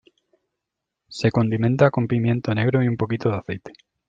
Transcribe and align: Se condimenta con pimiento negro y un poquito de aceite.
Se 1.09 1.29
condimenta 1.29 1.91
con 1.91 2.07
pimiento 2.07 2.55
negro 2.55 2.81
y 2.83 2.87
un 2.87 2.97
poquito 2.97 3.29
de 3.29 3.37
aceite. 3.37 3.73